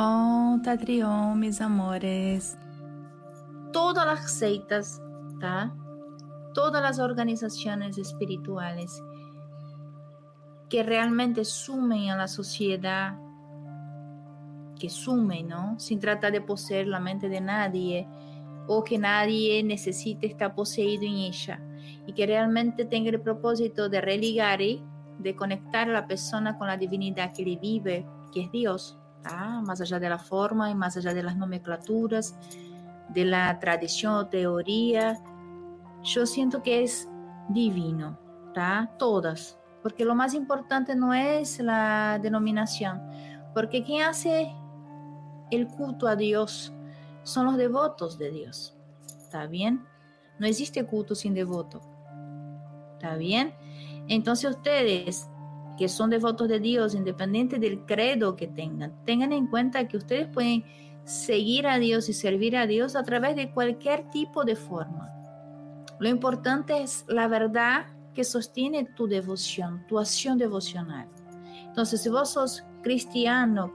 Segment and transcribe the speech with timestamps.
[0.00, 2.56] Antatrión, mis amores.
[3.72, 5.02] Todas las sectas,
[5.40, 5.74] ¿tá?
[6.58, 9.02] todas las organizaciones espirituales
[10.68, 13.16] que realmente sumen a la sociedad,
[14.78, 15.78] que sumen, ¿no?
[15.78, 18.08] Sin tratar de poseer la mente de nadie
[18.66, 21.60] o que nadie necesite estar poseído en ella
[22.06, 24.82] y que realmente tenga el propósito de religar y
[25.18, 28.98] de conectar a la persona con la divinidad que le vive, que es Dios,
[29.62, 32.34] más allá de la forma y más allá de las nomenclaturas,
[33.08, 35.18] de la tradición o teoría.
[36.02, 37.08] Yo siento que es
[37.48, 38.18] divino,
[38.54, 38.90] ¿tá?
[38.98, 43.00] todas, porque lo más importante no es la denominación,
[43.54, 44.54] porque quien hace
[45.50, 46.72] el culto a Dios
[47.22, 48.76] son los devotos de Dios.
[49.06, 49.84] ¿Está bien?
[50.38, 51.80] No existe culto sin devoto.
[52.94, 53.54] ¿Está bien?
[54.08, 55.28] Entonces ustedes
[55.78, 60.26] que son devotos de Dios, independiente del credo que tengan, tengan en cuenta que ustedes
[60.26, 60.64] pueden
[61.04, 65.10] seguir a Dios y servir a Dios a través de cualquier tipo de forma.
[66.00, 71.08] Lo importante es la verdad que sostiene tu devoción, tu acción devocional.
[71.64, 73.72] Entonces, si vos sos cristiano,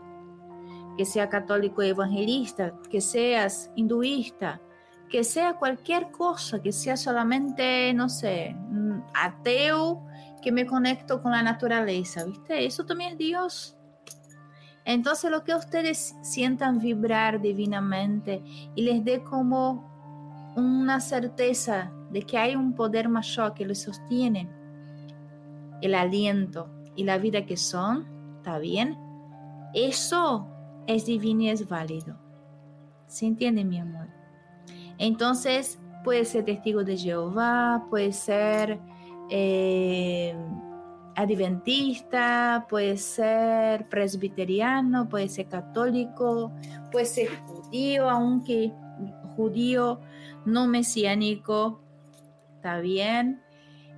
[0.98, 4.62] que sea católico evangelista, que seas hinduista,
[5.10, 10.04] que sea cualquier cosa, que sea solamente, no sé, mm, ateo,
[10.44, 12.66] que me conecto con la naturaleza, ¿viste?
[12.66, 13.78] Eso también es Dios.
[14.86, 18.44] Entonces lo que ustedes sientan vibrar divinamente
[18.76, 19.92] y les dé como
[20.56, 24.50] una certeza de que hay un poder mayor que los sostiene,
[25.82, 28.06] el aliento y la vida que son,
[28.38, 28.98] ¿está bien?
[29.74, 30.48] Eso
[30.86, 32.18] es divino y es válido.
[33.08, 34.08] ¿Se entiende, mi amor?
[34.98, 38.80] Entonces, puede ser testigo de Jehová, puede ser
[39.30, 40.36] eh,
[41.16, 46.52] adventista, puede ser presbiteriano, puede ser católico,
[46.92, 48.72] puede ser judío, aunque
[49.36, 50.00] judío
[50.46, 51.82] no mesiánico,
[52.56, 53.42] está bien.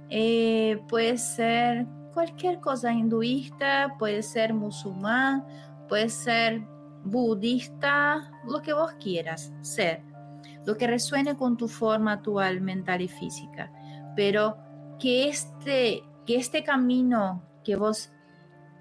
[0.09, 5.43] Eh, puede ser cualquier cosa hinduista, puede ser musulmán,
[5.87, 6.61] puede ser
[7.03, 10.01] budista, lo que vos quieras ser,
[10.65, 13.71] lo que resuene con tu forma actual mental y física,
[14.15, 14.57] pero
[14.99, 18.11] que este, que este camino que vos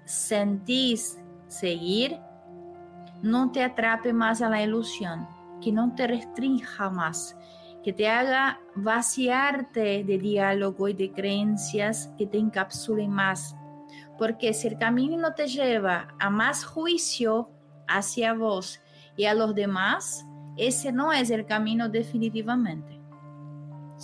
[0.05, 2.19] sentís seguir
[3.21, 5.27] no te atrape más a la ilusión,
[5.61, 7.37] que no te restrinja más,
[7.83, 13.55] que te haga vaciarte de diálogo y de creencias que te encapsulen más.
[14.17, 17.49] Porque si el camino no te lleva a más juicio
[17.87, 18.79] hacia vos
[19.17, 20.25] y a los demás,
[20.57, 22.94] ese no es el camino definitivamente.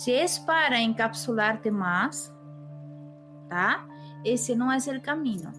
[0.02, 2.32] Si es para encapsularte más,
[3.48, 3.86] ¿tá?
[4.24, 5.52] ese no es el camino.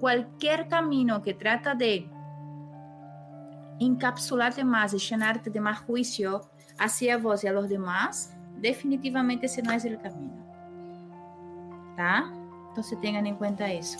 [0.00, 2.08] Cualquier camino que trata de
[3.78, 9.60] encapsularte más y llenarte de más juicio hacia vos y a los demás, definitivamente ese
[9.60, 10.42] no es el camino.
[11.98, 12.24] ¿Tá?
[12.70, 13.98] Entonces tengan en cuenta eso.